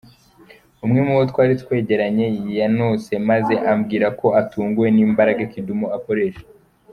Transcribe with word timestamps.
Umwe 0.85 0.99
mu 1.07 1.13
bo 1.17 1.23
twari 1.31 1.53
twegeranye 1.61 2.25
yanoshe 2.59 3.13
maze 3.29 3.53
ambwira 3.71 4.07
ko 4.19 4.27
‘atunguwe 4.41 4.87
n’imbaraga 4.91 5.43
Kidum 5.51 5.81
akoresha’. 5.99 6.45